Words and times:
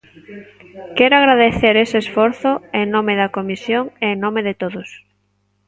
Quero 0.97 1.15
agradecer 1.17 1.73
ese 1.77 1.97
esforzo 2.03 2.51
en 2.79 2.85
nome 2.95 3.13
da 3.21 3.33
Comisión 3.37 3.83
e 4.05 4.07
en 4.13 4.17
nome 4.25 4.41
de 4.47 4.53
todos. 4.61 4.89